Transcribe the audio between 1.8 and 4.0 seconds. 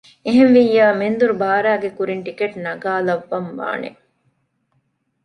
ކުރިން ޓިކެޓް ނަގާލައްވަން ވާނެ